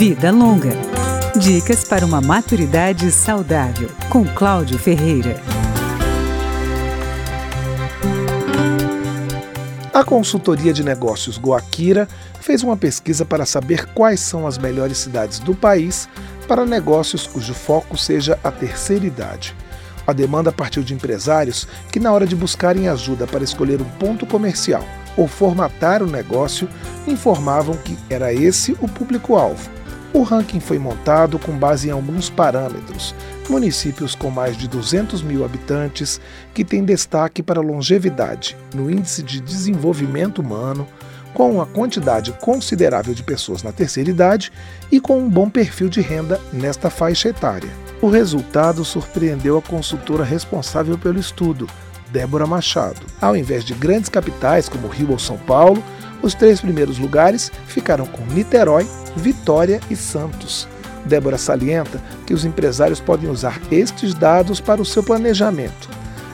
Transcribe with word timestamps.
Vida 0.00 0.30
Longa. 0.30 0.70
Dicas 1.36 1.84
para 1.84 2.06
uma 2.06 2.22
maturidade 2.22 3.12
saudável, 3.12 3.90
com 4.08 4.24
Cláudio 4.24 4.78
Ferreira. 4.78 5.38
A 9.92 10.02
consultoria 10.02 10.72
de 10.72 10.82
negócios 10.82 11.36
Goakira 11.36 12.08
fez 12.40 12.62
uma 12.62 12.78
pesquisa 12.78 13.26
para 13.26 13.44
saber 13.44 13.92
quais 13.92 14.20
são 14.20 14.46
as 14.46 14.56
melhores 14.56 14.96
cidades 14.96 15.38
do 15.38 15.54
país 15.54 16.08
para 16.48 16.64
negócios 16.64 17.26
cujo 17.26 17.52
foco 17.52 17.94
seja 17.94 18.38
a 18.42 18.50
terceira 18.50 19.04
idade. 19.04 19.54
A 20.06 20.14
demanda 20.14 20.50
partiu 20.50 20.82
de 20.82 20.94
empresários 20.94 21.68
que, 21.92 22.00
na 22.00 22.10
hora 22.10 22.26
de 22.26 22.34
buscarem 22.34 22.88
ajuda 22.88 23.26
para 23.26 23.44
escolher 23.44 23.82
um 23.82 23.90
ponto 23.98 24.24
comercial 24.24 24.82
ou 25.14 25.28
formatar 25.28 26.02
o 26.02 26.06
negócio, 26.06 26.70
informavam 27.06 27.76
que 27.76 27.98
era 28.08 28.32
esse 28.32 28.72
o 28.80 28.88
público-alvo. 28.88 29.79
O 30.12 30.22
ranking 30.22 30.58
foi 30.58 30.78
montado 30.78 31.38
com 31.38 31.52
base 31.56 31.88
em 31.88 31.92
alguns 31.92 32.28
parâmetros. 32.28 33.14
Municípios 33.48 34.14
com 34.14 34.28
mais 34.30 34.56
de 34.56 34.66
200 34.66 35.22
mil 35.22 35.44
habitantes, 35.44 36.20
que 36.52 36.64
têm 36.64 36.84
destaque 36.84 37.42
para 37.42 37.60
longevidade 37.60 38.56
no 38.74 38.90
índice 38.90 39.22
de 39.22 39.40
desenvolvimento 39.40 40.40
humano, 40.40 40.86
com 41.32 41.52
uma 41.52 41.66
quantidade 41.66 42.32
considerável 42.40 43.14
de 43.14 43.22
pessoas 43.22 43.62
na 43.62 43.70
terceira 43.70 44.10
idade 44.10 44.52
e 44.90 45.00
com 45.00 45.18
um 45.18 45.28
bom 45.28 45.48
perfil 45.48 45.88
de 45.88 46.00
renda 46.00 46.40
nesta 46.52 46.90
faixa 46.90 47.28
etária. 47.28 47.70
O 48.02 48.08
resultado 48.08 48.84
surpreendeu 48.84 49.58
a 49.58 49.62
consultora 49.62 50.24
responsável 50.24 50.98
pelo 50.98 51.20
estudo, 51.20 51.68
Débora 52.10 52.46
Machado. 52.46 53.00
Ao 53.20 53.36
invés 53.36 53.64
de 53.64 53.74
grandes 53.74 54.08
capitais 54.08 54.68
como 54.68 54.88
Rio 54.88 55.12
ou 55.12 55.18
São 55.18 55.38
Paulo, 55.38 55.82
os 56.22 56.34
três 56.34 56.60
primeiros 56.60 56.98
lugares 56.98 57.50
ficaram 57.66 58.06
com 58.06 58.24
Niterói, 58.26 58.86
Vitória 59.16 59.80
e 59.90 59.96
Santos. 59.96 60.68
Débora 61.04 61.38
salienta 61.38 62.00
que 62.26 62.34
os 62.34 62.44
empresários 62.44 63.00
podem 63.00 63.28
usar 63.28 63.60
estes 63.70 64.14
dados 64.14 64.60
para 64.60 64.80
o 64.80 64.84
seu 64.84 65.02
planejamento. 65.02 65.88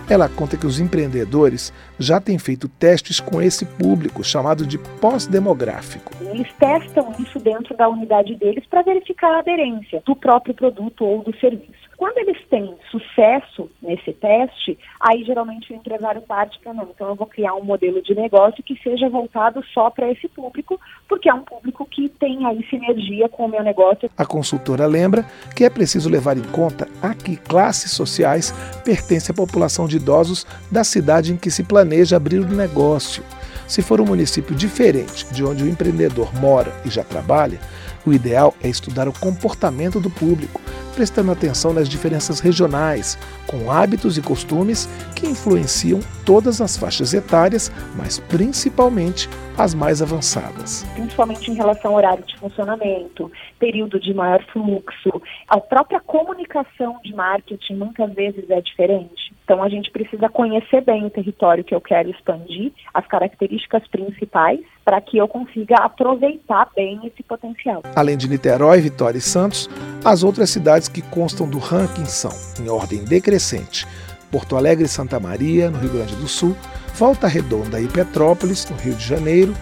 Ela 0.08 0.28
conta 0.28 0.56
que 0.56 0.66
os 0.66 0.78
empreendedores 0.78 1.72
já 1.98 2.20
têm 2.20 2.38
feito 2.38 2.68
testes 2.68 3.18
com 3.18 3.42
esse 3.42 3.64
público, 3.64 4.22
chamado 4.22 4.64
de 4.64 4.78
pós-demográfico. 4.78 6.12
Eles 6.20 6.52
testam 6.54 7.12
isso 7.18 7.40
dentro 7.40 7.76
da 7.76 7.88
unidade 7.88 8.36
deles 8.36 8.64
para 8.66 8.82
verificar 8.82 9.34
a 9.34 9.38
aderência 9.40 10.00
do 10.06 10.14
próprio 10.14 10.54
produto 10.54 11.04
ou 11.04 11.22
do 11.24 11.36
serviço. 11.38 11.86
Quando 11.96 12.18
eles 12.18 12.36
têm 12.48 12.76
sucesso 12.90 13.70
nesse 13.82 14.12
teste, 14.12 14.78
aí 15.00 15.24
geralmente 15.24 15.72
o 15.72 15.76
empresário 15.76 16.20
parte 16.20 16.58
para 16.60 16.74
não. 16.74 16.90
Então 16.94 17.08
eu 17.08 17.14
vou 17.14 17.26
criar 17.26 17.54
um 17.54 17.64
modelo 17.64 18.02
de 18.02 18.14
negócio 18.14 18.62
que 18.62 18.76
seja 18.82 19.08
voltado 19.08 19.64
só 19.72 19.88
para 19.88 20.10
esse 20.12 20.28
público, 20.28 20.78
porque 21.08 21.28
é 21.28 21.34
um 21.34 21.42
público 21.42 21.86
que 21.86 22.08
tem 22.08 22.44
aí 22.46 22.64
sinergia 22.68 23.28
com 23.28 23.46
o 23.46 23.48
meu 23.48 23.62
negócio. 23.62 24.10
A 24.16 24.26
consultora 24.26 24.86
lembra 24.86 25.24
que 25.54 25.64
é 25.64 25.70
preciso 25.70 26.08
levar 26.08 26.36
em 26.36 26.42
conta 26.42 26.88
a 27.02 27.14
que 27.14 27.36
classes 27.36 27.92
sociais 27.92 28.52
pertence 28.84 29.30
a 29.30 29.34
população 29.34 29.86
de 29.86 29.96
idosos 29.96 30.46
da 30.70 30.84
cidade 30.84 31.32
em 31.32 31.36
que 31.36 31.50
se 31.50 31.62
planeja 31.62 32.16
abrir 32.16 32.38
o 32.38 32.46
negócio. 32.46 33.22
Se 33.66 33.82
for 33.82 34.00
um 34.00 34.04
município 34.04 34.54
diferente 34.54 35.26
de 35.32 35.44
onde 35.44 35.64
o 35.64 35.68
empreendedor 35.68 36.32
mora 36.34 36.72
e 36.84 36.90
já 36.90 37.02
trabalha, 37.02 37.58
o 38.04 38.12
ideal 38.12 38.54
é 38.62 38.68
estudar 38.68 39.08
o 39.08 39.18
comportamento 39.18 40.00
do 40.00 40.08
público 40.08 40.60
prestando 40.96 41.30
atenção 41.30 41.74
nas 41.74 41.90
diferenças 41.90 42.40
regionais, 42.40 43.18
com 43.46 43.70
hábitos 43.70 44.16
e 44.16 44.22
costumes 44.22 44.88
que 45.14 45.26
influenciam 45.26 46.00
todas 46.24 46.62
as 46.62 46.74
faixas 46.74 47.12
etárias, 47.12 47.70
mas 47.94 48.18
principalmente 48.18 49.28
as 49.58 49.74
mais 49.74 50.00
avançadas. 50.00 50.84
Principalmente 50.94 51.50
em 51.50 51.54
relação 51.54 51.90
ao 51.90 51.98
horário 51.98 52.24
de 52.24 52.36
funcionamento, 52.38 53.30
período 53.58 54.00
de 54.00 54.12
maior 54.14 54.42
fluxo, 54.52 55.22
a 55.46 55.60
própria 55.60 56.00
comunicação 56.00 56.98
de 57.04 57.14
marketing 57.14 57.76
muitas 57.76 58.12
vezes 58.14 58.48
é 58.48 58.60
diferente. 58.60 59.25
Então 59.46 59.62
a 59.62 59.68
gente 59.68 59.92
precisa 59.92 60.28
conhecer 60.28 60.80
bem 60.80 61.06
o 61.06 61.10
território 61.10 61.62
que 61.62 61.72
eu 61.72 61.80
quero 61.80 62.10
expandir, 62.10 62.72
as 62.92 63.06
características 63.06 63.86
principais, 63.86 64.58
para 64.84 65.00
que 65.00 65.18
eu 65.18 65.28
consiga 65.28 65.76
aproveitar 65.76 66.68
bem 66.74 67.00
esse 67.04 67.22
potencial. 67.22 67.84
Além 67.94 68.16
de 68.16 68.28
Niterói, 68.28 68.80
Vitória 68.80 69.18
e 69.18 69.20
Santos, 69.20 69.70
as 70.04 70.24
outras 70.24 70.50
cidades 70.50 70.88
que 70.88 71.00
constam 71.00 71.48
do 71.48 71.58
ranking 71.58 72.06
são, 72.06 72.32
em 72.60 72.68
ordem 72.68 73.04
decrescente, 73.04 73.86
Porto 74.32 74.56
Alegre 74.56 74.86
e 74.86 74.88
Santa 74.88 75.20
Maria, 75.20 75.70
no 75.70 75.78
Rio 75.78 75.92
Grande 75.92 76.16
do 76.16 76.26
Sul, 76.26 76.56
Volta 76.94 77.28
Redonda 77.28 77.80
e 77.80 77.86
Petrópolis, 77.86 78.68
no 78.68 78.76
Rio 78.76 78.96
de 78.96 79.06
Janeiro, 79.06 79.54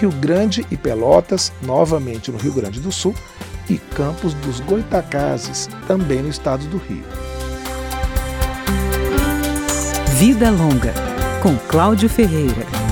Rio 0.00 0.10
Grande 0.10 0.66
e 0.68 0.76
Pelotas, 0.76 1.52
novamente 1.62 2.32
no 2.32 2.38
Rio 2.38 2.54
Grande 2.54 2.80
do 2.80 2.90
Sul, 2.90 3.14
e 3.70 3.78
Campos 3.78 4.34
dos 4.34 4.58
Goitacazes, 4.58 5.68
também 5.86 6.22
no 6.22 6.28
estado 6.28 6.66
do 6.66 6.78
Rio. 6.78 7.04
Vida 10.18 10.50
Longa, 10.50 10.92
com 11.40 11.54
Cláudio 11.56 12.08
Ferreira. 12.08 12.87